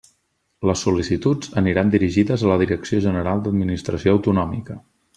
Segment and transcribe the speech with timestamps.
[0.69, 4.81] Les sol·licituds aniran dirigides a la Direcció General d'Administració Autonòmica.